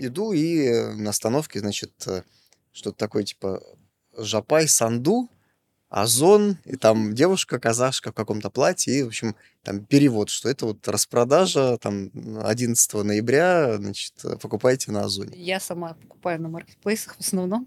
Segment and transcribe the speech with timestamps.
[0.00, 2.22] иду и э, на остановке, значит, э,
[2.72, 3.62] что-то такое типа
[4.16, 5.28] Жапай Санду,
[5.88, 9.34] Озон, и там девушка, казашка в каком-то платье, и, в общем,
[9.64, 15.36] там перевод, что это вот распродажа там 11 ноября, значит, покупайте на Озоне.
[15.36, 17.66] Я сама покупаю на маркетплейсах в основном,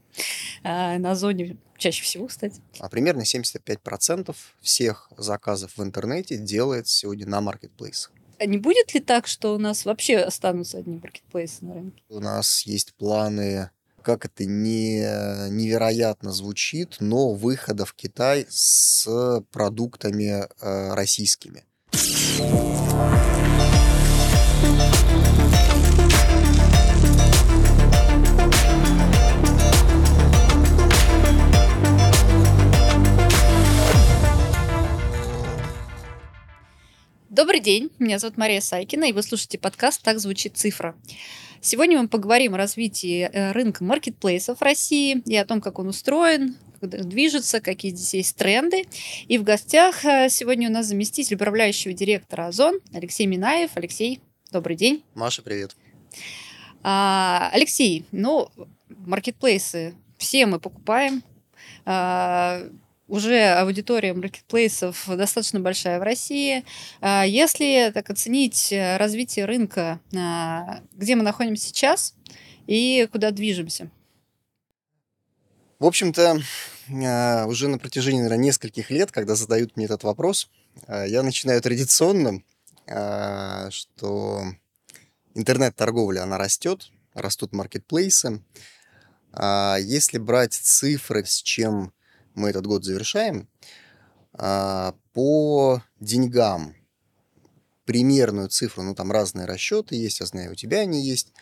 [0.63, 2.61] а на Озоне чаще всего, кстати.
[2.79, 8.13] А примерно 75% всех заказов в интернете делается сегодня на маркетплейсах.
[8.39, 12.03] А не будет ли так, что у нас вообще останутся одни маркетплейсы на рынке?
[12.09, 13.69] У нас есть планы
[14.03, 14.99] как это не,
[15.49, 19.07] невероятно звучит, но выхода в Китай с
[19.51, 21.63] продуктами э, российскими.
[37.33, 40.95] Добрый день, меня зовут Мария Сайкина, и вы слушаете подкаст «Так звучит цифра».
[41.61, 45.87] Сегодня мы поговорим о развитии э, рынка маркетплейсов в России и о том, как он
[45.87, 48.83] устроен, движется, какие здесь есть тренды.
[49.27, 53.71] И в гостях э, сегодня у нас заместитель управляющего директора Озон Алексей Минаев.
[53.73, 55.03] Алексей, добрый день.
[55.15, 55.75] Маша, привет.
[56.83, 58.49] А, Алексей, ну,
[58.89, 61.23] маркетплейсы все мы покупаем.
[63.13, 66.65] Уже аудитория маркетплейсов достаточно большая в России.
[66.99, 72.15] А, если так оценить э, развитие рынка, а, где мы находимся сейчас
[72.65, 73.91] и куда движемся?
[75.77, 76.41] В общем-то,
[77.05, 80.49] а, уже на протяжении наверное, нескольких лет, когда задают мне этот вопрос,
[80.87, 82.41] я начинаю традиционно,
[83.69, 84.43] что
[85.35, 88.41] интернет-торговля, она растет, растут маркетплейсы.
[89.37, 91.93] Если брать цифры, с чем
[92.35, 93.47] мы этот год завершаем,
[94.33, 96.75] а, по деньгам
[97.85, 101.33] примерную цифру, ну там разные расчеты есть, я знаю, у тебя они есть,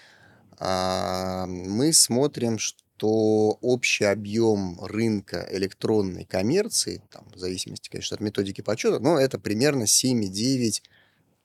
[0.58, 8.62] а, мы смотрим, что общий объем рынка электронной коммерции, там, в зависимости, конечно, от методики
[8.62, 10.84] подсчета, но это примерно 7,9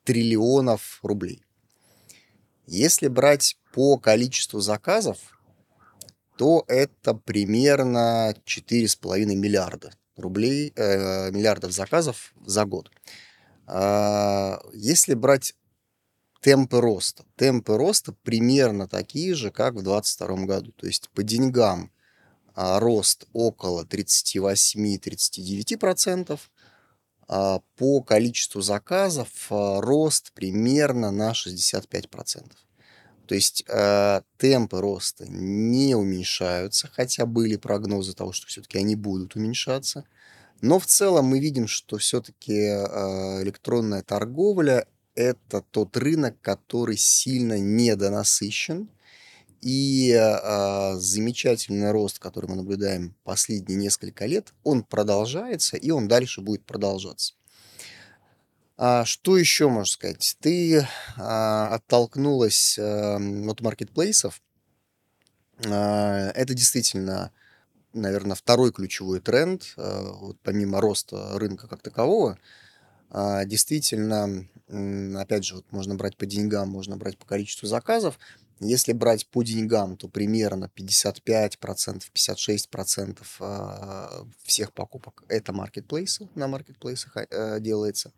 [0.04, 1.42] триллионов рублей.
[2.66, 5.35] Если брать по количеству заказов,
[6.36, 12.90] то это примерно 4,5 миллиарда рублей, э, миллиардов заказов за год.
[13.66, 15.54] А, если брать
[16.40, 20.72] темпы роста, темпы роста примерно такие же, как в 2022 году.
[20.72, 21.92] То есть по деньгам
[22.54, 26.40] а, рост около 38-39%,
[27.28, 32.52] а по количеству заказов а, рост примерно на 65%.
[33.26, 39.36] То есть э, темпы роста не уменьшаются, хотя были прогнозы того, что все-таки они будут
[39.36, 40.04] уменьшаться.
[40.60, 47.58] Но в целом мы видим, что все-таки э, электронная торговля это тот рынок, который сильно
[47.58, 48.88] недонасыщен.
[49.62, 56.40] И э, замечательный рост, который мы наблюдаем последние несколько лет, он продолжается, и он дальше
[56.40, 57.34] будет продолжаться.
[58.78, 60.36] А что еще можно сказать?
[60.40, 64.42] Ты а, оттолкнулась а, от маркетплейсов.
[65.66, 67.32] А, это действительно,
[67.94, 72.38] наверное, второй ключевой тренд, а, вот помимо роста рынка как такового.
[73.08, 74.46] А, действительно,
[75.18, 78.18] опять же, вот можно брать по деньгам, можно брать по количеству заказов.
[78.60, 87.16] Если брать по деньгам, то примерно 55%, 56% а, всех покупок это маркетплейсы, на маркетплейсах
[87.16, 88.12] а, делается.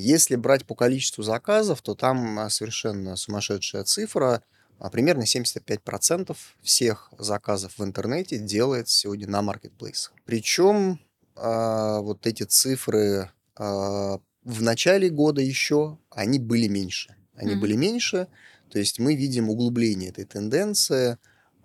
[0.00, 4.44] Если брать по количеству заказов, то там а, совершенно сумасшедшая цифра.
[4.78, 10.12] А, примерно 75% всех заказов в интернете делается сегодня на маркетплейсах.
[10.24, 11.00] Причем
[11.34, 17.16] а, вот эти цифры в начале года еще они были меньше.
[17.34, 17.60] Они mm-hmm.
[17.60, 18.28] были меньше,
[18.70, 21.18] то есть мы видим углубление этой тенденции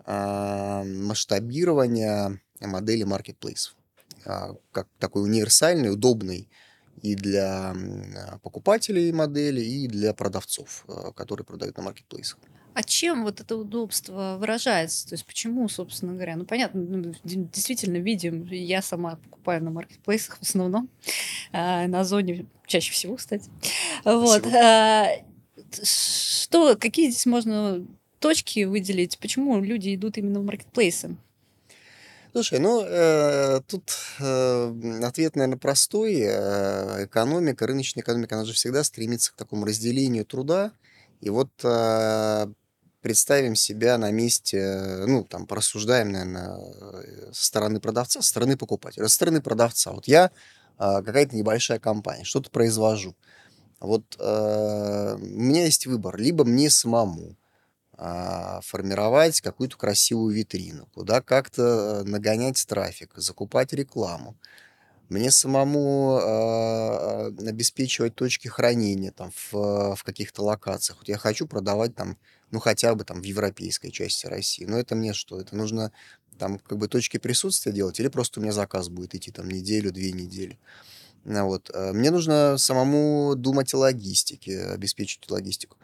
[0.04, 3.76] масштабирования модели маркетплейсов
[4.24, 6.48] как такой универсальный, удобный
[7.04, 7.76] и для
[8.42, 12.38] покупателей модели, и для продавцов, э, которые продают на маркетплейсах.
[12.72, 15.06] А чем вот это удобство выражается?
[15.06, 16.34] То есть почему, собственно говоря?
[16.34, 20.88] Ну, понятно, ну, действительно видим, я сама покупаю на маркетплейсах в основном,
[21.52, 23.50] э, на зоне чаще всего, кстати.
[24.04, 24.46] Вот.
[24.46, 25.08] А,
[25.82, 27.86] что, какие здесь можно
[28.18, 29.18] точки выделить?
[29.18, 31.16] Почему люди идут именно в маркетплейсы?
[32.34, 36.16] Слушай, ну, э, тут э, ответ, наверное, простой.
[36.20, 40.72] Э, экономика, рыночная экономика, она же всегда стремится к такому разделению труда.
[41.20, 42.46] И вот э,
[43.02, 49.06] представим себя на месте, ну, там, порассуждаем, наверное, э, со стороны продавца, со стороны покупателя.
[49.06, 49.92] Со стороны продавца.
[49.92, 50.32] Вот я
[50.80, 53.14] э, какая-то небольшая компания, что-то произвожу.
[53.78, 56.16] Вот э, у меня есть выбор.
[56.16, 57.36] Либо мне самому
[57.96, 64.36] формировать какую-то красивую витрину, куда как-то нагонять трафик, закупать рекламу.
[65.08, 70.98] Мне самому а, обеспечивать точки хранения там в, в каких-то локациях.
[70.98, 72.16] Вот я хочу продавать там,
[72.50, 74.64] ну хотя бы там в европейской части России.
[74.64, 75.40] Но это мне что?
[75.40, 75.92] Это нужно
[76.38, 79.92] там как бы точки присутствия делать или просто у меня заказ будет идти там неделю,
[79.92, 80.58] две недели.
[81.24, 81.70] Вот.
[81.74, 85.76] Мне нужно самому думать о логистике, обеспечить логистику.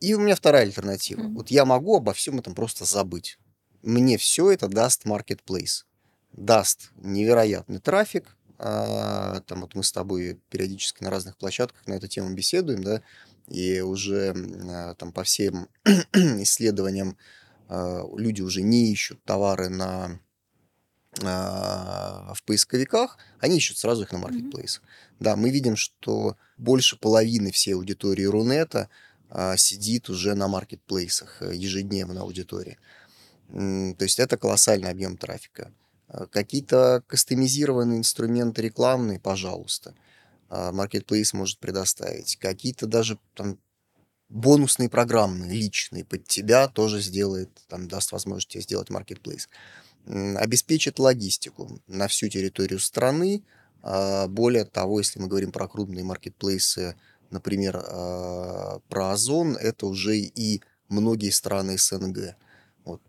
[0.00, 1.22] И у меня вторая альтернатива.
[1.22, 1.34] Мгм.
[1.34, 3.38] Вот я могу обо всем этом просто забыть.
[3.82, 5.84] Мне все это даст marketplace.
[6.32, 8.36] Даст невероятный трафик.
[8.58, 13.02] а, Там вот мы с тобой периодически на разных площадках на эту тему беседуем, да,
[13.48, 14.34] и уже
[14.68, 15.68] а, там по всем
[16.14, 17.16] исследованиям
[17.68, 20.20] а, люди уже не ищут товары на
[21.22, 24.26] а, в поисковиках, они ищут сразу их на Мгм.
[24.28, 24.80] маркетплейс.
[25.18, 28.88] Да, мы видим, что больше половины всей аудитории Рунета
[29.56, 32.78] сидит уже на маркетплейсах, э, ежедневно аудитория.
[33.50, 35.72] М, То есть это колоссальный объем трафика.
[36.08, 39.94] А, Какие-то кастомизированные инструменты рекламные, пожалуйста,
[40.48, 42.36] а, маркетплейс может предоставить.
[42.36, 43.58] Какие-то даже там
[44.28, 49.48] бонусные программные, личные под тебя тоже сделает, там даст возможность тебе сделать маркетплейс.
[50.06, 53.44] Обеспечит логистику на всю территорию страны.
[53.82, 56.96] А, Более того, если мы говорим про крупные маркетплейсы,
[57.30, 62.36] например, а, про Озон, это уже и многие страны СНГ.
[62.84, 63.00] Вот.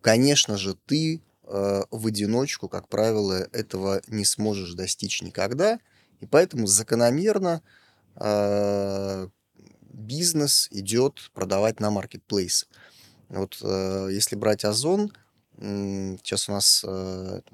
[0.00, 5.80] Конечно же, ты э, в одиночку, как правило, этого не сможешь достичь никогда,
[6.20, 7.62] и поэтому закономерно
[8.14, 9.28] э,
[9.92, 12.66] бизнес идет продавать на маркетплейсы.
[13.28, 15.12] Вот если брать Озон,
[15.58, 16.82] сейчас у нас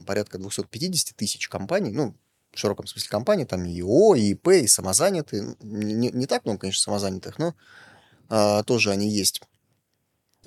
[0.06, 2.14] порядка 250 тысяч компаний, ну,
[2.54, 5.56] в широком смысле компаний, там и ИО, и ИП, и самозанятые.
[5.60, 7.54] Не, не так много, конечно, самозанятых, но
[8.28, 9.42] а, тоже они есть,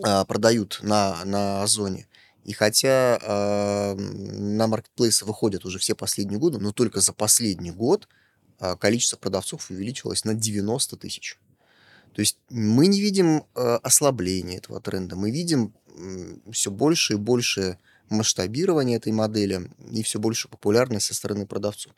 [0.04, 2.08] а, продают на, на Озоне.
[2.44, 8.08] И хотя а, на маркетплейсы выходят уже все последние годы, но только за последний год
[8.60, 11.38] а, количество продавцов увеличилось на 90 тысяч.
[12.14, 15.76] То есть мы не видим э, ослабления этого тренда, мы видим
[16.52, 17.78] все больше и больше
[18.10, 21.94] масштабирование этой модели и все больше популярность со стороны продавцов.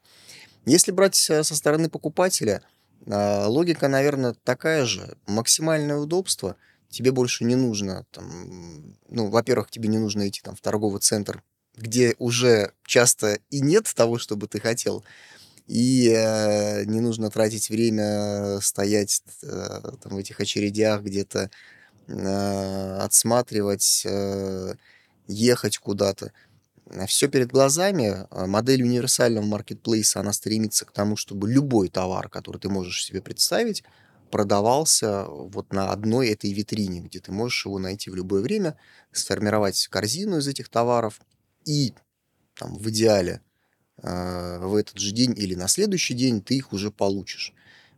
[0.65, 2.61] Если брать э, со стороны покупателя,
[3.07, 5.17] а, логика, наверное, такая же.
[5.27, 6.55] Максимальное удобство.
[6.89, 11.43] Тебе больше не нужно, там, ну, во-первых, тебе не нужно идти там, в торговый центр,
[11.75, 15.03] где уже часто и нет того, что бы ты хотел,
[15.67, 21.51] и э, не нужно тратить время стоять э, там, в этих очередях где-то,
[22.07, 24.73] э, отсматривать, э,
[25.29, 26.33] ехать куда-то.
[27.07, 28.27] Все перед глазами.
[28.31, 33.21] А Модель универсального маркетплейса, она стремится к тому, чтобы любой товар, который ты можешь себе
[33.21, 33.83] представить,
[34.31, 38.77] продавался вот на одной этой витрине, где ты можешь его найти в любое время,
[39.11, 41.21] сформировать корзину из этих товаров
[41.65, 41.93] и
[42.55, 43.41] там, в идеале
[44.01, 47.53] э, в этот же день или на следующий день ты их уже получишь.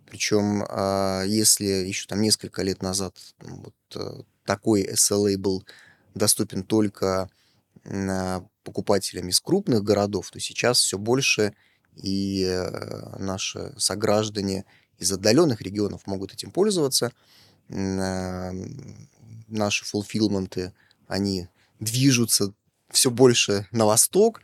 [0.05, 5.65] Причем, а, если еще там несколько лет назад вот, э, такой SLA был
[6.13, 7.29] доступен только
[8.63, 11.53] покупателям из крупных городов, то сейчас все больше
[11.95, 14.65] и э, наши сограждане
[14.99, 17.11] из отдаленных регионов могут этим пользоваться.
[17.69, 18.51] А,
[19.47, 20.73] Наши фулфилменты,
[21.07, 21.49] они
[21.81, 22.53] движутся
[22.89, 24.41] все больше на восток,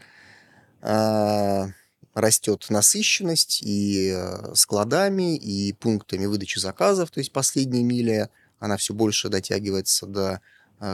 [0.81, 1.69] а,
[2.13, 8.95] растет насыщенность и э, складами, и пунктами выдачи заказов, то есть последняя миля, она все
[8.95, 10.39] больше дотягивается до э,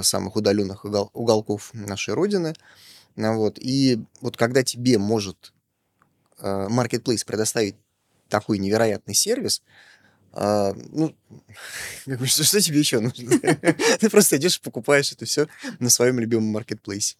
[0.01, 2.53] самых удаленных угол- уголков нашей Родины.
[3.15, 3.59] Ну Вот.
[3.59, 5.53] И вот когда тебе может
[6.39, 7.75] э, Marketplace предоставить
[8.29, 9.61] такой невероятный сервис,
[10.35, 11.15] ну,
[12.25, 13.37] что тебе еще нужно?
[13.99, 15.47] Ты просто идешь и покупаешь это все
[15.77, 17.17] на своем любимом маркетплейсе.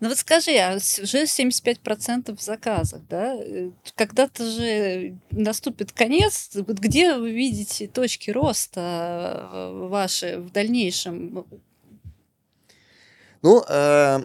[0.00, 3.34] Ну вот скажи, а уже 75% заказов, да?
[3.34, 6.50] Э, Когда-то же наступит конец.
[6.54, 11.44] Вот где вы видите точки роста э, ваши в дальнейшем?
[13.42, 14.20] Ну, э,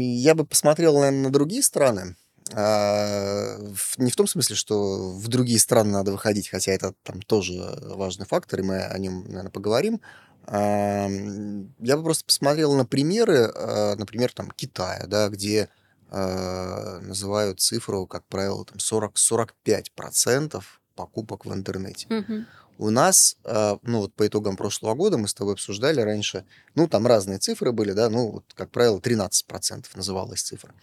[0.00, 2.16] я бы посмотрел, наверное, на другие страны.
[2.52, 7.20] А, в- Не в том смысле, что в другие страны надо выходить, хотя это там
[7.22, 10.00] тоже важный фактор, и мы о нем, наверное, поговорим.
[10.48, 15.68] Я бы просто посмотрел на примеры, а, например, там Китая, да, где
[16.10, 20.62] а, называют цифру, как правило, там 40-45%
[20.94, 22.06] покупок в интернете.
[22.08, 22.46] Мгм.
[22.78, 26.86] У нас, а, ну вот по итогам прошлого года мы с тобой обсуждали раньше, ну
[26.86, 30.74] там разные цифры были, да, ну вот, как правило, 13% называлась цифра.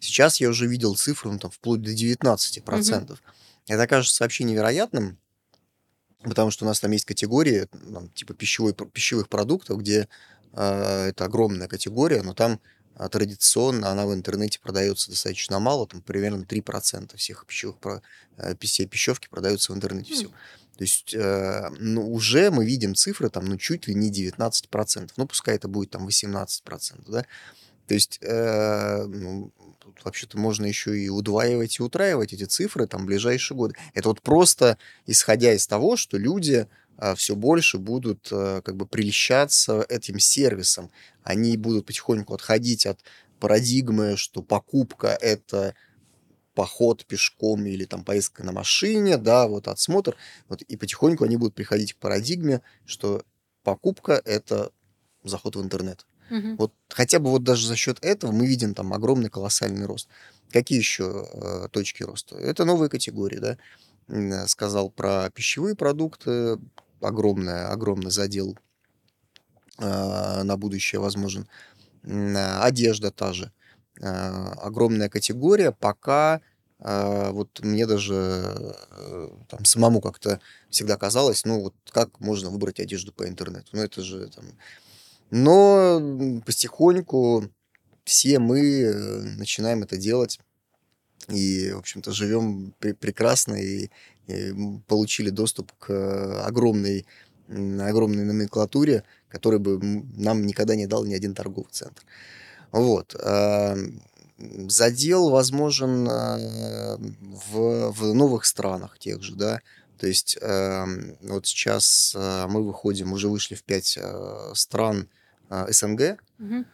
[0.00, 3.18] Сейчас я уже видел цифру, ну там вплоть до 19%.
[3.68, 5.18] Это кажется вообще невероятным.
[6.22, 10.08] Потому что у нас там есть категории, там, типа пищевой, пищевых продуктов, где
[10.52, 12.60] э, это огромная категория, но там
[12.96, 17.76] э, традиционно она в интернете продается достаточно мало, там примерно 3% всех пищевых,
[18.36, 20.12] э, всей пищевки продаются в интернете.
[20.12, 20.16] Mm.
[20.16, 20.28] Все.
[20.76, 25.10] То есть э, ну, уже мы видим цифры там, ну, чуть ли не 19%.
[25.16, 27.26] Ну, пускай это будет там 18%, да.
[27.86, 29.52] То есть, э, ну,
[30.04, 33.74] вообще-то можно еще и удваивать и утраивать эти цифры там в ближайшие годы.
[33.94, 38.86] Это вот просто исходя из того, что люди э, все больше будут э, как бы
[38.86, 40.90] прельщаться этим сервисом.
[41.22, 43.00] Они будут потихоньку отходить от
[43.40, 45.74] парадигмы, что покупка это
[46.54, 50.16] поход пешком или там поездка на машине, да, вот отсмотр,
[50.48, 53.24] вот, и потихоньку они будут приходить к парадигме, что
[53.62, 54.70] покупка– это
[55.24, 56.06] заход в интернет.
[56.32, 56.56] Угу.
[56.56, 60.08] Вот хотя бы вот даже за счет этого мы видим там огромный колоссальный рост.
[60.50, 62.36] Какие еще э, точки роста?
[62.36, 63.58] Это новые категории, да.
[64.08, 66.58] Э, сказал про пищевые продукты,
[67.00, 68.58] огромный, огромный задел
[69.78, 71.46] э, на будущее возможен.
[72.02, 73.52] Одежда та же.
[74.00, 76.40] Э, огромная категория, пока
[76.78, 82.80] э, вот мне даже э, там самому как-то всегда казалось, ну вот как можно выбрать
[82.80, 84.44] одежду по интернету, ну это же там...
[85.34, 87.50] Но потихоньку
[88.04, 88.92] все мы
[89.38, 90.38] начинаем это делать
[91.28, 93.88] и, в общем-то, живем пр- прекрасно и,
[94.26, 94.52] и
[94.86, 97.06] получили доступ к огромной,
[97.48, 99.80] огромной номенклатуре, которой бы
[100.16, 102.02] нам никогда не дал ни один торговый центр.
[102.70, 103.16] Вот.
[104.68, 109.60] Задел возможен а, в, в новых странах тех же, да.
[109.98, 115.08] То есть вот сейчас а, мы выходим, уже вышли в пять а, стран
[115.68, 116.22] СНГ.
[116.38, 116.64] Угу.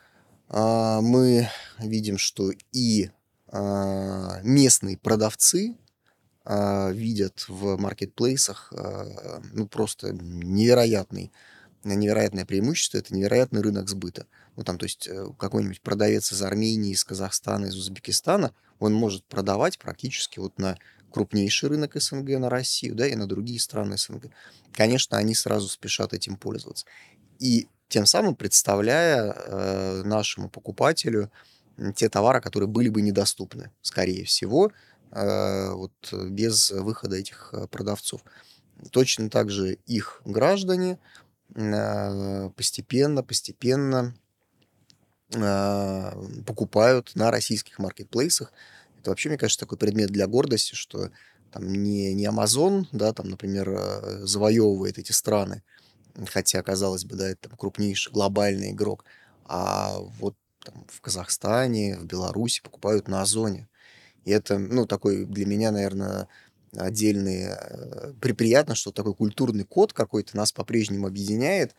[1.03, 3.11] Мы видим, что и
[3.53, 5.77] местные продавцы
[6.45, 8.73] видят в маркетплейсах
[9.53, 11.33] ну, просто невероятный,
[11.85, 14.27] невероятное преимущество, это невероятный рынок сбыта.
[14.57, 19.25] Ну, там, то есть э, какой-нибудь продавец из Армении, из Казахстана, из Узбекистана, он может
[19.27, 20.77] продавать практически вот на
[21.13, 24.31] крупнейший рынок СНГ, на Россию, да, и на другие страны СНГ.
[24.73, 26.87] Конечно, они сразу спешат этим пользоваться.
[27.39, 31.31] И тем самым представляя э, нашему покупателю
[31.95, 34.73] те товары, которые были бы недоступны, скорее всего,
[35.11, 38.23] э, вот без выхода этих э, продавцов.
[38.91, 40.99] Точно так же их граждане
[41.55, 44.15] э, постепенно, постепенно
[45.37, 48.53] а, покупают на российских маркетплейсах.
[48.99, 51.11] Это вообще, мне кажется, такой предмет для гордости, что
[51.53, 55.63] там не, не Amazon, да, там, например, а, завоевывает эти страны,
[56.27, 59.05] хотя, казалось бы, да, это крупнейший глобальный игрок,
[59.45, 63.69] а вот там, в Казахстане, в Беларуси покупают на Озоне.
[64.25, 66.29] И это, ну, такой для меня, наверное,
[66.77, 71.75] отдельный, э, приятно, что такой культурный код какой-то нас по-прежнему объединяет,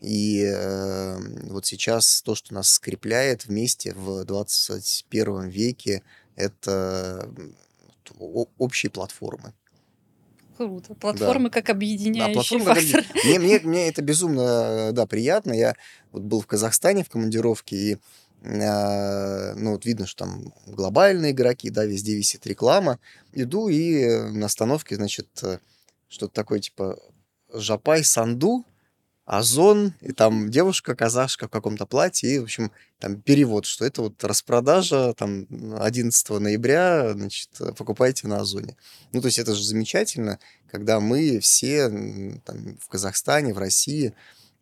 [0.00, 1.18] и э,
[1.48, 6.02] вот сейчас то, что нас скрепляет вместе в 21 веке,
[6.36, 7.28] это
[8.58, 9.54] общие платформы.
[10.58, 10.94] Круто.
[10.94, 11.60] Платформы да.
[11.60, 13.04] как объединяющий да, платформы фактор.
[13.04, 13.24] Как...
[13.24, 15.52] Мне, мне, мне это безумно да, приятно.
[15.52, 15.76] Я
[16.10, 17.98] вот был в Казахстане в командировке, и
[18.42, 22.98] э, ну, вот видно, что там глобальные игроки, да, везде висит реклама.
[23.32, 25.60] Иду, и на остановке, значит, э,
[26.08, 26.98] что-то такое типа
[27.52, 28.64] Жапай Санду,
[29.28, 34.00] Озон, и там девушка, казашка в каком-то платье, и, в общем, там перевод, что это
[34.00, 35.46] вот распродажа там
[35.78, 38.74] 11 ноября, значит, покупайте на Озоне.
[39.12, 40.38] Ну, то есть это же замечательно,
[40.70, 41.90] когда мы все
[42.42, 44.14] там, в Казахстане, в России,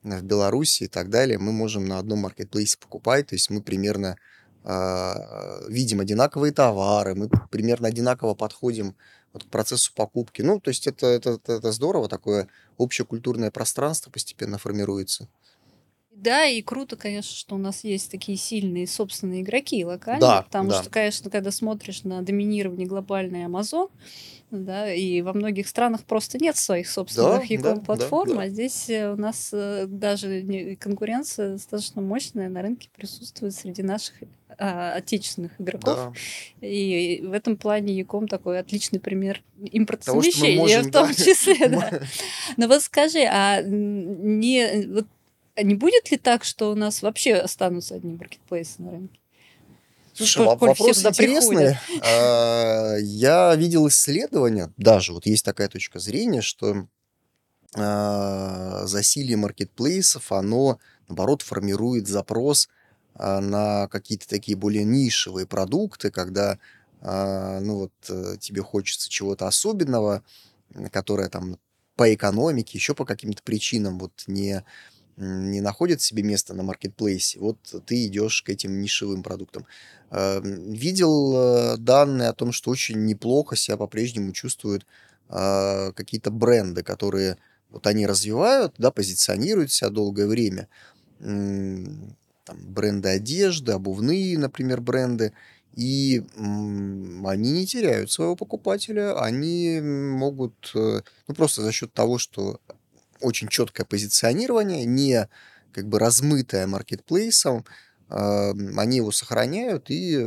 [0.03, 4.17] в Беларуси и так далее, мы можем на одном маркетплейсе покупать, то есть мы примерно
[4.65, 5.15] э,
[5.69, 8.97] видим одинаковые товары, мы примерно одинаково подходим
[9.37, 10.41] вот к процессу покупки.
[10.43, 15.29] Ну, то есть это, это, это, здорово, такое общекультурное пространство постепенно формируется.
[16.17, 20.71] Да, и круто, конечно, что у нас есть такие сильные собственные игроки локальные, да, потому
[20.71, 20.81] да.
[20.81, 23.91] что, конечно, когда смотришь на доминирование глобальной Amazon,
[24.51, 28.49] да, и во многих странах просто нет своих собственных да, e-com платформ, да, да, а
[28.49, 34.15] здесь э, у нас э, даже конкуренция достаточно мощная на рынке присутствует среди наших
[34.59, 35.97] а, отечественных игроков.
[35.97, 36.67] Да.
[36.67, 41.15] И в этом плане Яком такой отличный пример импортозамещения в том да.
[41.15, 41.57] числе.
[41.69, 42.01] Да.
[42.57, 45.07] Но вот скажи, а не, вот,
[45.57, 49.19] а не будет ли так, что у нас вообще останутся одни маркетплейсы на рынке?
[50.13, 51.77] Слушай, Коль вопрос интересный.
[52.03, 56.87] А, я видел исследования, даже вот есть такая точка зрения, что
[57.75, 62.69] а, засилие маркетплейсов, оно, наоборот, формирует запрос
[63.15, 66.59] а, на какие-то такие более нишевые продукты, когда
[67.03, 70.25] ну вот э, тебе хочется чего-то особенного,
[70.91, 71.59] которое там
[71.95, 74.65] по экономике, еще по каким-то причинам вот не,
[75.17, 79.67] не находит себе место на маркетплейсе, вот ты идешь к этим нишевым продуктам.
[80.11, 84.87] Э, видел э, данные о том, что очень неплохо себя по-прежнему чувствуют
[85.29, 87.39] э, какие-то бренды, которые
[87.71, 90.69] вот они развивают, да, позиционируют себя долгое время.
[91.19, 92.15] Там,
[92.59, 95.33] бренды одежды, обувные, например, бренды.
[95.75, 102.61] И они не теряют своего покупателя, они могут, ну, просто за счет того, что
[103.21, 105.29] очень четкое позиционирование, не
[105.73, 107.65] как бы размытое маркетплейсом,
[108.09, 110.25] они его сохраняют, и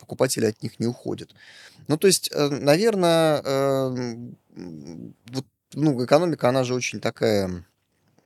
[0.00, 1.32] покупатели от них не уходят.
[1.86, 3.40] Ну, то есть, э, наверное,
[5.26, 7.64] вот, ну, экономика, она же очень такая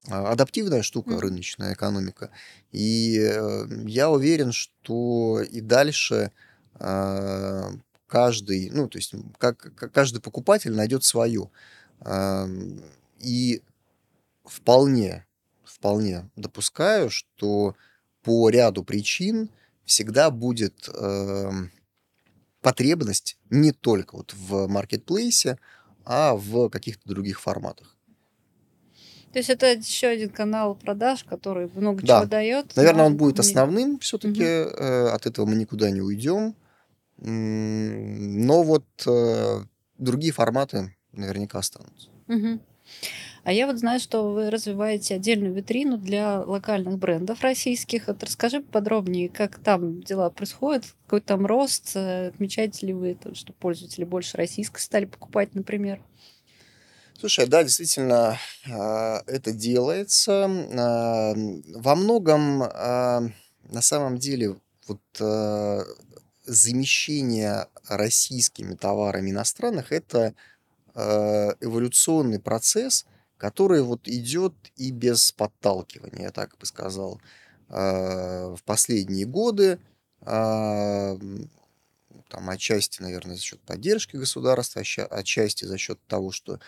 [0.09, 2.31] а, адаптивная штука, рыночная экономика.
[2.73, 6.33] И э, я уверен, что и дальше
[6.75, 7.71] а,
[8.09, 11.51] каждый, ну, то есть как, каждый покупатель найдет свое.
[13.21, 13.63] И
[14.45, 15.27] вполне,
[15.65, 17.75] вполне допускаю, что
[18.23, 19.51] по ряду причин
[19.85, 21.51] всегда будет э,
[22.61, 25.59] потребность не только вот в маркетплейсе,
[26.05, 27.97] а в каких-то других форматах.
[29.33, 32.21] То есть это еще один канал продаж, который много да.
[32.21, 32.77] чего дает.
[32.77, 34.43] Наверное, он будет основным все-таки.
[34.43, 34.77] Угу.
[34.77, 36.55] Э, от этого мы никуда не уйдем.
[37.17, 39.65] Но вот э,
[39.97, 42.09] другие форматы наверняка останутся.
[42.29, 42.61] Угу.
[43.45, 48.07] А я вот знаю, что вы развиваете отдельную витрину для локальных брендов российских.
[48.07, 53.53] Вот расскажи подробнее, как там дела происходят, какой там рост, э, отмечаете ли вы, что
[53.53, 56.01] пользователи больше российской стали покупать, например?
[57.23, 58.37] Слушай, да, действительно,
[58.69, 60.51] а, это делается.
[60.77, 61.35] А,
[61.77, 63.23] во многом, а,
[63.71, 64.57] на самом деле,
[64.89, 65.01] вот
[66.45, 70.35] замещение российскими товарами иностранных– это
[70.95, 73.07] эволюционный процесс,
[73.43, 77.21] который вот идет и без подталкивания, я так бы сказал,
[77.69, 79.81] а, в последние годы,
[80.21, 81.19] а,
[82.31, 86.61] там отчасти, наверное, за счет поддержки государства, отчасти за счет того, что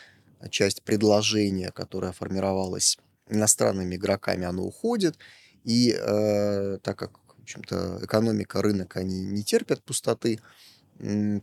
[0.51, 5.17] часть предложения, которое формировалось иностранными игроками, оно уходит,
[5.63, 10.41] и э, так как, в общем-то, экономика, рынок, они не терпят пустоты,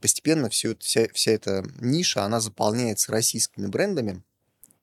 [0.02, 4.24] постепенно все, вся, вся эта ниша, она заполняется российскими брендами,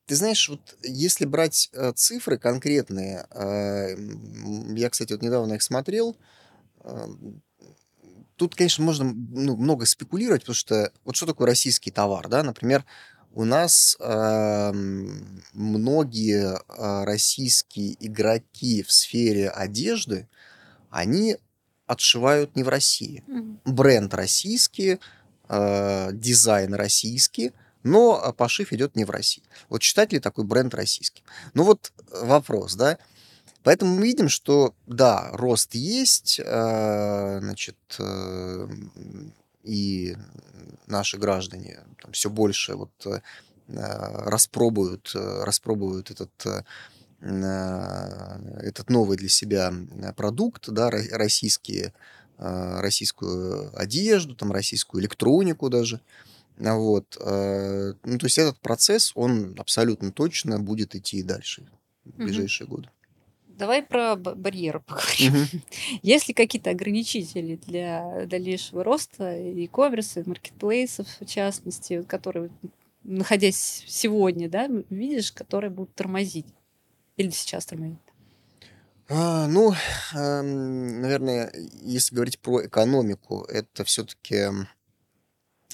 [0.09, 3.95] ты знаешь, вот если брать э, цифры конкретные, э,
[4.75, 6.17] я, кстати, вот недавно их смотрел,
[6.83, 7.07] э,
[8.35, 12.85] тут, конечно, можно ну, много спекулировать, потому что вот что такое российский товар, да, например,
[13.33, 14.71] у нас э,
[15.53, 20.27] многие э, российские игроки в сфере одежды,
[20.89, 21.37] они
[21.85, 23.23] отшивают не в России.
[23.27, 23.59] Mm-hmm.
[23.65, 24.99] Бренд российский,
[25.49, 27.51] э, дизайн российский,
[27.83, 29.43] но а, пошив идет не в России.
[29.69, 31.23] Вот считать ли такой бренд российским?
[31.53, 32.97] Ну вот вопрос, да.
[33.63, 38.67] Поэтому мы видим, что да, рост есть, э, значит, э,
[39.63, 40.15] и
[40.87, 43.19] наши граждане там, все больше вот э,
[43.67, 46.65] распробуют, распробуют этот
[47.21, 49.73] этот новый для себя
[50.15, 51.93] продукт, да, российские,
[52.37, 55.99] российскую одежду, там, российскую электронику даже.
[56.59, 57.17] Вот.
[57.21, 61.67] Э, ну, то есть этот процесс, он абсолютно точно будет идти и дальше
[62.03, 62.75] в ближайшие угу.
[62.77, 62.89] годы.
[63.47, 65.33] Давай про барьеры поговорим.
[65.33, 65.61] Угу.
[66.01, 72.51] Есть ли какие-то ограничители для дальнейшего роста e-commerce, маркетплейсов, в частности, которые,
[73.03, 76.47] находясь сегодня, да, видишь, которые будут тормозить?
[77.17, 77.99] Или сейчас тормозить?
[79.09, 79.73] А, ну,
[80.13, 84.53] э, наверное, если говорить про экономику, это все-таки а,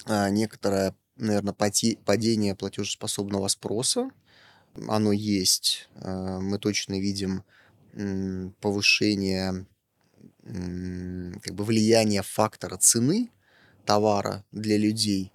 [0.06, 4.10] некоторое, наверное, падение платежеспособного спроса.
[4.88, 5.88] Оно есть.
[5.96, 7.44] А, мы точно видим
[8.60, 9.66] повышение
[10.44, 13.30] как бы влияния фактора цены
[13.86, 15.32] товара для людей.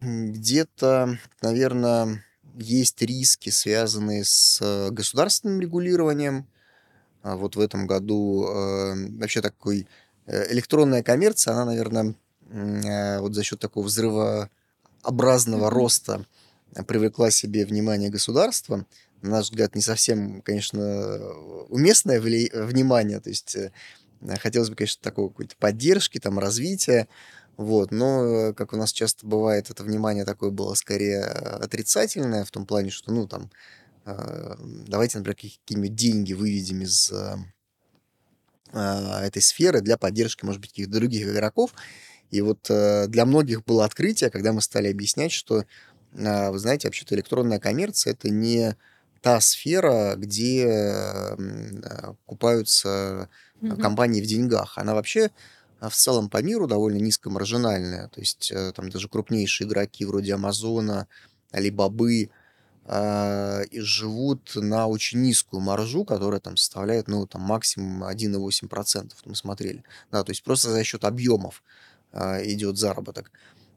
[0.00, 2.24] Где-то, наверное,
[2.56, 6.48] есть риски, связанные с государственным регулированием.
[7.22, 9.86] А вот в этом году э, вообще такой
[10.26, 15.68] э, электронная коммерция, она, наверное, Э, вот за счет такого взрывообразного mm-hmm.
[15.68, 16.26] роста
[16.86, 18.86] привлекла себе внимание государства.
[19.20, 21.18] На наш взгляд, не совсем, конечно,
[21.68, 23.20] уместное вли- внимание.
[23.20, 23.72] То есть э,
[24.38, 27.08] хотелось бы, конечно, такого какой-то поддержки, там, развития.
[27.56, 32.64] Вот, но, как у нас часто бывает, это внимание такое было скорее отрицательное, в том
[32.64, 33.50] плане, что, ну, там,
[34.04, 34.54] э,
[34.86, 37.12] давайте, например, какие-нибудь деньги выведем из
[38.70, 41.72] этой сферы для поддержки, может быть, каких-то других игроков.
[42.30, 45.64] И вот э, для многих было открытие, когда мы стали объяснять, что
[46.14, 48.76] А, вы знаете, вообще-то электронная коммерция это не
[49.20, 53.28] та сфера, где а, купаются
[53.60, 53.76] Мгм.
[53.78, 54.78] компании в деньгах.
[54.78, 55.30] Она вообще
[55.80, 58.08] а, в целом по миру довольно низкомаржинальная.
[58.08, 61.08] То есть э, там даже крупнейшие игроки вроде Амазона,
[61.50, 62.30] Алибабы
[62.90, 69.84] и живут на очень низкую маржу, которая там составляет, ну, там максимум 1,8%, мы смотрели.
[70.10, 71.62] Да, то есть просто за счет объемов
[72.12, 73.30] идет заработок.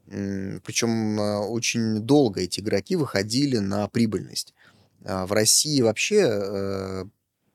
[0.06, 4.52] Причем а, очень долго эти игроки выходили на прибыльность.
[5.04, 7.04] А, В России вообще э,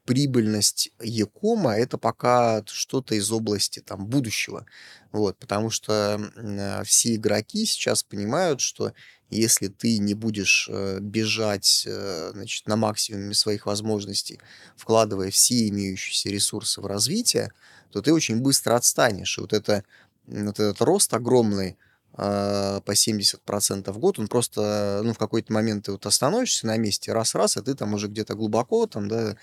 [0.06, 4.66] прибыльность Якома это пока что-то из области там будущего.
[5.12, 8.94] Вот, потому что а, все игроки сейчас понимают, что
[9.30, 14.40] если ты не будешь э, бежать э, значит, на максимуме своих возможностей,
[14.78, 17.52] вкладывая все имеющиеся ресурсы в развитие,
[17.92, 19.38] то ты очень быстро отстанешь.
[19.38, 19.84] И вот, это,
[20.28, 21.78] вот этот рост огромный
[22.14, 26.78] а, по 70% в год, он просто, ну, в какой-то момент ты вот остановишься на
[26.78, 29.38] месте, раз-раз, и ты там уже где-то глубоко, там, да,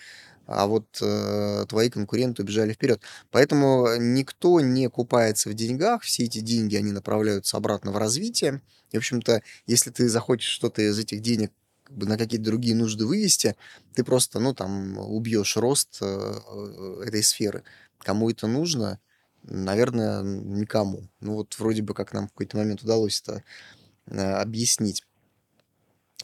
[0.47, 3.01] а вот э, твои конкуренты убежали вперед.
[3.31, 8.61] Поэтому никто не купается в деньгах, все эти деньги, они направляются обратно в развитие.
[8.91, 11.51] И, в общем-то, если ты захочешь что-то из этих денег
[11.85, 13.57] как бы на какие-то другие нужды вывести,
[13.95, 17.63] ты просто, ну, там, убьешь рост э, э, этой сферы.
[17.99, 18.99] Кому это нужно?
[19.47, 21.09] Наверное, никому.
[21.21, 23.45] Ну, вот вроде бы как нам в какой-то момент удалось это
[24.07, 25.05] э, объяснить.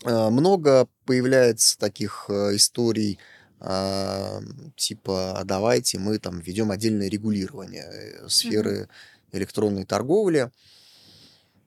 [0.04, 3.18] Э, Много появляется таких э, историй,
[3.62, 4.40] а,
[4.74, 8.88] типа, а давайте мы там введем отдельное регулирование сферы
[9.32, 10.50] электронной торговли.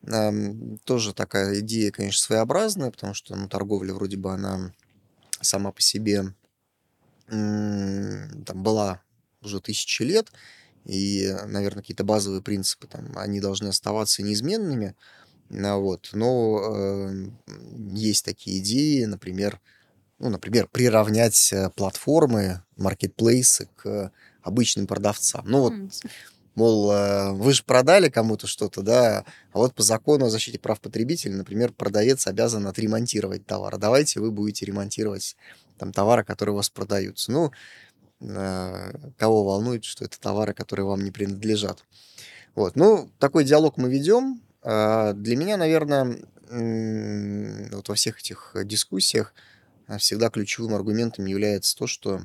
[0.08, 4.74] Ам, Тоже такая идея, конечно, своеобразная, потому что ну, торговля вроде бы она
[5.40, 6.34] сама по себе
[7.28, 9.02] там была
[9.42, 10.32] уже тысячи лет,
[10.86, 14.96] и, наверное, какие-то базовые принципы там, они должны оставаться неизменными,
[15.52, 17.28] а, вот, но э,
[17.94, 19.60] есть такие идеи, например,
[20.20, 25.44] ну, например, приравнять э, платформы, маркетплейсы к обычным продавцам.
[25.46, 25.74] Ну, вот
[26.56, 30.80] Мол, э, вы же продали кому-то что-то, да, а вот по закону о защите прав
[30.80, 33.78] потребителей, например, продавец обязан отремонтировать товар.
[33.78, 35.36] Давайте вы будете ремонтировать
[35.80, 37.32] там товары, которые у вас продаются.
[37.32, 37.52] Ну, э,
[39.18, 41.84] кого волнует, что это товары, которые вам не принадлежат.
[42.56, 44.42] Вот, ну, такой диалог мы ведем.
[44.62, 49.34] А, Для меня, наверное, вот во всех этих дискуссиях
[49.88, 52.22] а, всегда ключевым аргументом является то, что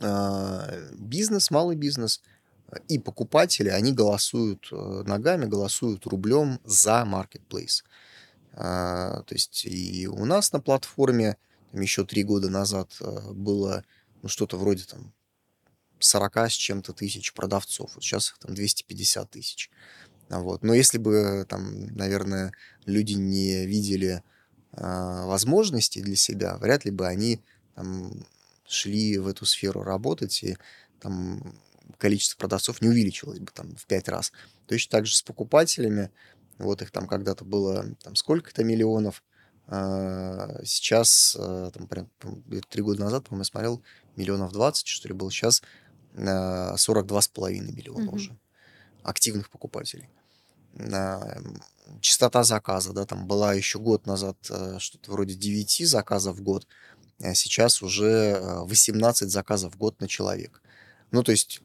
[0.00, 2.22] а, бизнес, малый бизнес
[2.88, 7.82] и покупатели, они голосуют э, ногами, голосуют рублем за marketplace.
[8.54, 11.38] То есть и у нас на платформе
[11.72, 13.84] там, еще три года назад э, было
[14.22, 15.12] ну, что-то вроде там
[16.00, 17.94] 40 с чем-то тысяч продавцов.
[17.94, 19.70] Вот сейчас их там 250 тысяч.
[20.28, 20.62] А Вот.
[20.62, 22.52] Но если бы там, наверное,
[22.84, 24.22] люди не видели
[24.72, 27.40] а, возможностей для себя, вряд ли бы они
[27.74, 28.24] там,
[28.66, 30.56] шли в эту сферу работать, и
[31.00, 31.54] там
[31.96, 34.32] количество продавцов не увеличилось бы там в пять раз.
[34.66, 36.10] Точно так же с покупателями.
[36.58, 39.22] Вот их там когда-то было там сколько-то миллионов.
[39.66, 42.10] а, Сейчас, там, прям,
[42.68, 43.82] три года назад, по-моему, я смотрел,
[44.18, 45.30] миллионов 20, что ли, было.
[45.30, 45.62] Сейчас
[46.16, 48.14] а, 42,5 миллиона Мгм.
[48.14, 48.36] уже
[49.02, 50.08] активных покупателей.
[50.78, 51.60] А, м,
[52.02, 56.66] Частота заказа, да, там была еще год назад э, что-то вроде 9 заказов в год,
[57.22, 58.04] а сейчас уже
[58.36, 60.60] э, 18 заказов в год на человека.
[61.12, 61.62] Ну, то есть,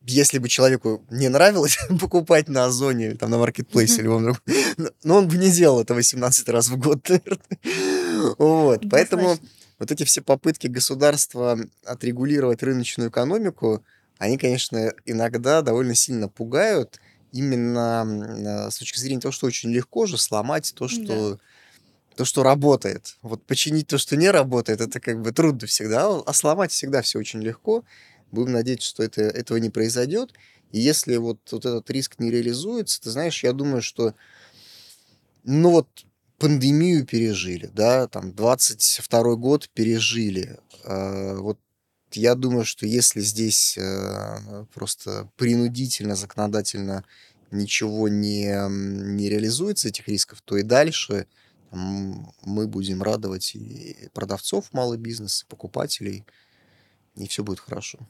[0.00, 4.40] если бы человеку не нравилось покупать на Озоне или там на маркетплейсе или любом другом,
[4.78, 8.34] ну, ну, он бы не делал это 18 раз в год, наверное.
[8.38, 9.36] Вот, поэтому.
[9.80, 13.82] Вот эти все попытки государства отрегулировать рыночную экономику,
[14.18, 17.00] они, конечно, иногда довольно сильно пугают,
[17.32, 20.94] именно э, с точки зрения того, что очень легко же сломать то, Да.
[20.94, 21.38] что
[22.16, 23.16] то, что работает.
[23.22, 27.18] Вот починить то, что не работает, это как бы трудно всегда, а сломать всегда все
[27.18, 27.84] очень легко.
[28.30, 30.34] Будем надеяться, что это, этого не произойдет.
[30.72, 34.14] И если вот, вот этот риск не реализуется, ты знаешь, я думаю, что
[35.44, 35.88] ну вот
[36.40, 40.58] пандемию пережили, да, там 22 год пережили.
[40.84, 41.58] А, Вот
[42.12, 47.04] я думаю, что если здесь э, просто принудительно, законодательно
[47.52, 51.26] ничего не, не реализуется, этих рисков, то и дальше
[51.70, 56.24] мы будем радовать и продавцов, малый бизнес, и покупателей,
[57.14, 58.00] и все будет хорошо.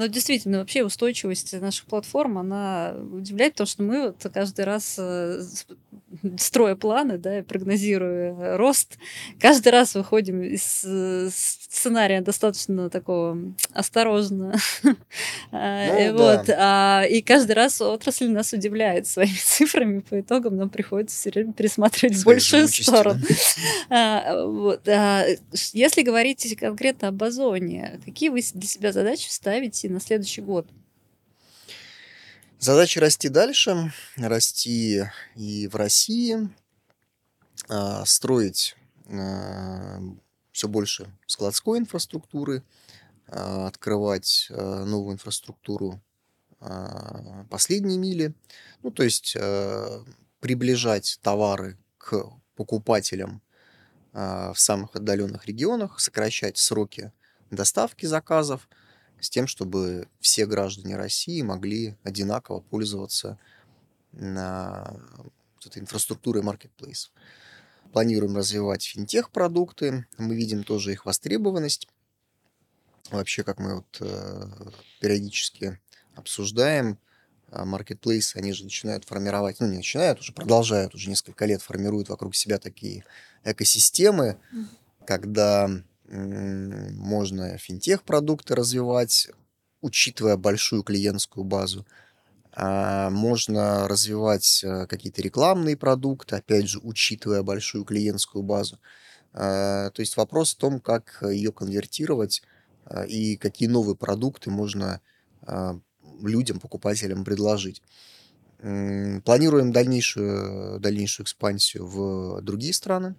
[0.00, 5.42] Но действительно, вообще устойчивость наших платформ, она удивляет, потому что мы вот каждый раз, э,
[6.38, 8.96] строя планы, да, прогнозируя рост,
[9.38, 13.36] каждый раз выходим из э, сценария достаточно такого
[13.72, 14.54] осторожно.
[15.52, 16.46] Ну, вот.
[16.46, 17.00] Да.
[17.02, 20.00] А, и каждый раз отрасль нас удивляет своими цифрами.
[20.00, 23.20] По итогам нам приходится все время пересматривать в большую сторону.
[23.88, 24.88] А, вот.
[24.88, 25.26] А,
[25.72, 30.68] если говорить конкретно об Озоне, какие вы для себя задачи ставите на следующий год?
[32.58, 36.50] Задача расти дальше, расти и в России,
[37.68, 38.76] а, строить
[40.52, 42.62] все больше складской инфраструктуры,
[43.26, 46.00] открывать новую инфраструктуру
[47.50, 48.34] последней мили,
[48.82, 49.36] ну, то есть
[50.38, 52.24] приближать товары к
[52.54, 53.42] покупателям
[54.12, 57.10] в самых отдаленных регионах, сокращать сроки
[57.50, 58.68] доставки заказов–
[59.20, 63.38] с тем, чтобы все граждане России могли одинаково пользоваться
[64.12, 64.96] на
[65.64, 67.10] этой инфраструктурой marketplace.
[67.92, 71.88] Планируем развивать финтех-продукты, мы видим тоже их востребованность.
[73.10, 74.46] Вообще, как мы вот э,
[75.00, 75.80] периодически
[76.14, 76.98] обсуждаем,
[77.50, 82.34] marketplace, они же начинают формировать, ну не начинают, уже продолжают, уже несколько лет формируют вокруг
[82.34, 83.04] себя такие
[83.44, 84.66] экосистемы, mm-hmm.
[85.04, 89.30] когда можно финтех-продукты развивать,
[89.80, 91.86] учитывая большую клиентскую базу.
[92.52, 98.80] А, можно развивать э, какие-то рекламные продукты, опять же, учитывая большую клиентскую базу.
[99.32, 102.42] А, то есть вопрос в том, как ее конвертировать
[102.86, 105.00] а, и какие новые продукты можно
[106.20, 107.82] людям, покупателям предложить.
[108.58, 113.14] Планируем дальнейшую, дальнейшую экспансию в другие страны.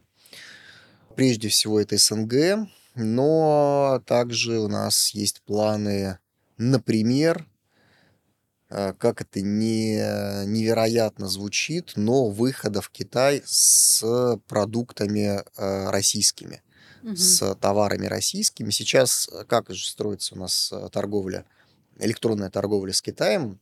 [1.15, 6.19] Прежде всего это СНГ, но также у нас есть планы,
[6.57, 7.47] например,
[8.69, 9.97] э, как это не,
[10.45, 14.03] невероятно звучит, но выхода в Китай с
[14.47, 16.61] продуктами э, российскими,
[17.03, 17.15] угу.
[17.15, 18.71] с товарами российскими.
[18.71, 21.45] Сейчас э, как же строится у нас торговля,
[21.97, 23.59] электронная торговля с Китаем?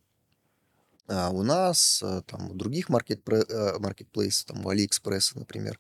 [1.12, 5.80] А у нас, там, у других маркетплейсов, там, у Алиэкспресса, например,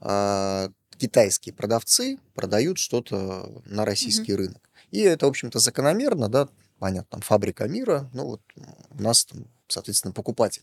[0.00, 4.36] а, китайские продавцы продают что-то на российский mm-hmm.
[4.36, 4.70] рынок.
[4.90, 8.42] И это, в общем-то, закономерно, да, понятно, там фабрика мира, ну вот
[8.90, 10.62] у нас там, соответственно, покупатель.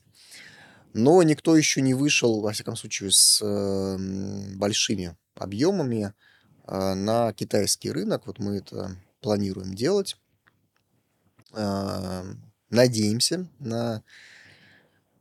[0.93, 6.13] Но никто еще не вышел, во всяком случае, с э, большими объемами
[6.67, 8.26] э, на китайский рынок.
[8.26, 10.17] Вот мы это планируем делать.
[11.54, 12.23] Э,
[12.69, 14.04] надеемся на,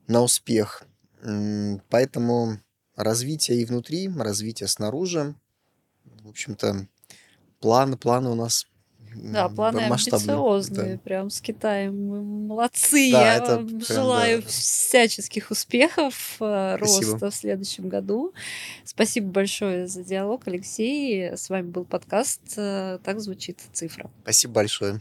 [0.07, 0.85] на успех.
[1.91, 2.61] Поэтому
[2.97, 5.35] развитие и внутри, развитие снаружи.
[6.05, 6.89] В общем-то,
[7.61, 8.67] планы, планы у нас
[9.17, 10.99] да, планы амбициозные, да.
[10.99, 12.07] прям с Китаем.
[12.07, 13.11] Мы молодцы.
[13.13, 14.49] Да, Я это вам желаю да.
[14.49, 17.13] всяческих успехов, э, Спасибо.
[17.13, 18.35] роста в следующем году.
[18.85, 21.35] Спасибо большое за диалог, Алексей.
[21.35, 24.11] С вами был подкаст э, «Так звучит цифра».
[24.23, 25.01] Спасибо большое.